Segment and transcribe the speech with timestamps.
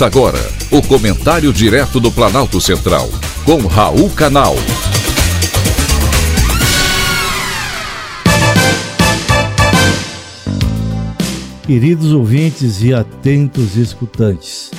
[0.00, 0.40] Agora
[0.72, 3.08] o comentário direto do Planalto Central,
[3.44, 4.56] com Raul Canal.
[11.64, 14.72] Queridos ouvintes e atentos escutantes,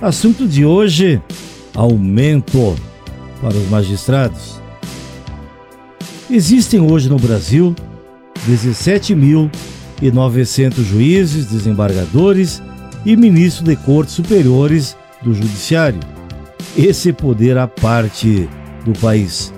[0.00, 1.20] assunto de hoje:
[1.74, 2.74] aumento
[3.42, 4.58] para os magistrados.
[6.30, 7.76] Existem hoje no Brasil
[8.48, 12.62] 17.900 juízes, desembargadores
[13.06, 16.00] e ministros de cortes superiores do Judiciário.
[16.76, 18.48] Esse poder à parte
[18.84, 19.54] do país.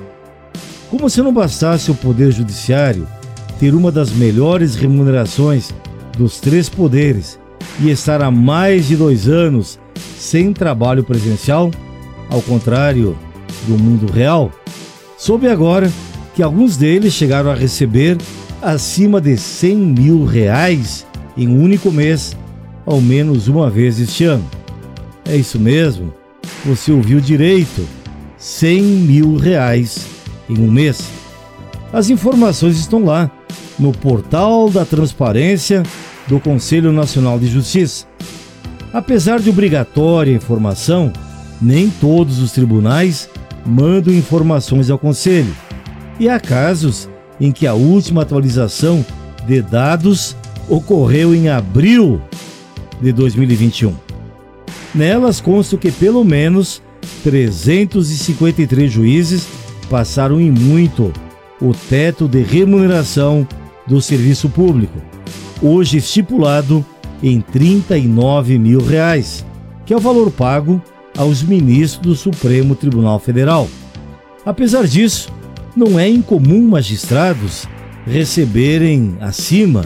[0.90, 3.08] Como se não bastasse o Poder Judiciário
[3.58, 5.72] ter uma das melhores remunerações
[6.16, 7.40] dos três poderes
[7.80, 9.78] e estar há mais de dois anos
[10.18, 11.70] sem trabalho presencial,
[12.30, 13.18] ao contrário
[13.66, 14.52] do mundo real,
[15.16, 15.90] soube agora
[16.34, 18.18] que alguns deles chegaram a receber
[18.60, 22.36] acima de 100 mil reais em um único mês,
[22.88, 24.44] ao menos uma vez este ano.
[25.26, 26.12] É isso mesmo,
[26.64, 27.86] você ouviu direito:
[28.38, 30.06] 100 mil reais
[30.48, 31.06] em um mês.
[31.92, 33.30] As informações estão lá,
[33.78, 35.82] no portal da transparência
[36.26, 38.06] do Conselho Nacional de Justiça.
[38.92, 41.12] Apesar de obrigatória informação,
[41.60, 43.28] nem todos os tribunais
[43.66, 45.54] mandam informações ao Conselho.
[46.18, 49.04] E há casos em que a última atualização
[49.46, 50.34] de dados
[50.68, 52.20] ocorreu em abril
[53.00, 53.94] de 2021.
[54.94, 56.82] Nelas consta que pelo menos
[57.22, 59.46] 353 juízes
[59.88, 61.12] passaram em muito
[61.60, 63.46] o teto de remuneração
[63.86, 64.98] do serviço público,
[65.62, 66.84] hoje estipulado
[67.22, 69.44] em 39 mil reais,
[69.84, 70.80] que é o valor pago
[71.16, 73.68] aos ministros do Supremo Tribunal Federal.
[74.44, 75.32] Apesar disso,
[75.76, 77.66] não é incomum magistrados
[78.06, 79.84] receberem acima,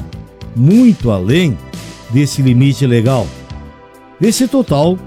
[0.54, 1.56] muito além
[2.12, 3.26] desse limite legal.
[4.20, 4.98] Desse total,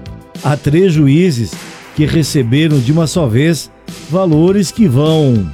[0.42, 1.52] há três juízes
[1.94, 3.70] que receberam de uma só vez
[4.10, 5.50] valores que vão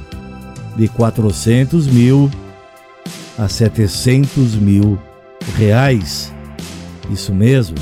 [0.75, 2.29] de 400 mil
[3.37, 4.99] a 700 mil
[5.55, 6.33] reais.
[7.11, 7.75] Isso mesmo,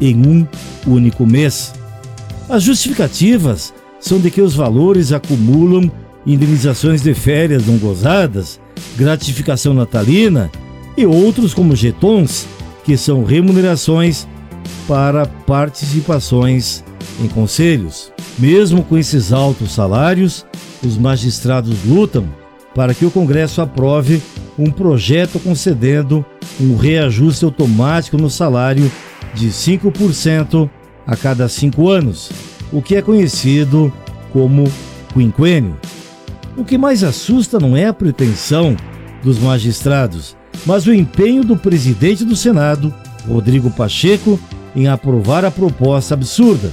[0.00, 0.46] em um
[0.86, 1.72] único mês.
[2.48, 5.90] As justificativas são de que os valores acumulam
[6.26, 8.60] indenizações de férias não gozadas,
[8.96, 10.50] gratificação natalina
[10.96, 12.46] e outros como jetons,
[12.84, 14.26] que são remunerações
[14.86, 16.84] para participações
[17.22, 18.12] em conselhos.
[18.38, 20.46] Mesmo com esses altos salários,
[20.84, 22.26] os magistrados lutam
[22.74, 24.22] para que o Congresso aprove
[24.58, 26.24] um projeto concedendo
[26.60, 28.90] um reajuste automático no salário
[29.34, 30.68] de 5%
[31.06, 32.30] a cada cinco anos,
[32.72, 33.92] o que é conhecido
[34.32, 34.64] como
[35.12, 35.76] quinquênio.
[36.56, 38.76] O que mais assusta não é a pretensão
[39.22, 42.94] dos magistrados, mas o empenho do presidente do Senado,
[43.28, 44.38] Rodrigo Pacheco,
[44.74, 46.70] em aprovar a proposta absurda.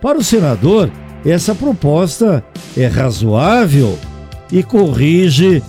[0.00, 0.90] Para o senador,
[1.24, 2.44] essa proposta
[2.76, 3.98] é razoável
[4.50, 5.62] e corrige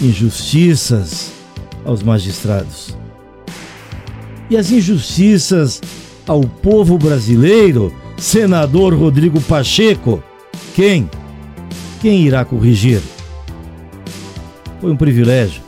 [0.00, 1.32] injustiças
[1.84, 2.96] aos magistrados.
[4.50, 5.80] E as injustiças
[6.26, 10.22] ao povo brasileiro, senador Rodrigo Pacheco,
[10.74, 11.08] quem?
[12.00, 13.00] Quem irá corrigir?
[14.80, 15.67] Foi um privilégio